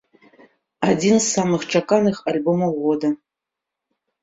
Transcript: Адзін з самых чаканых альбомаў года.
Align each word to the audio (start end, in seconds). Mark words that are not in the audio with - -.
Адзін 0.91 1.17
з 1.19 1.25
самых 1.35 1.61
чаканых 1.77 2.17
альбомаў 2.33 2.71
года. 2.89 3.15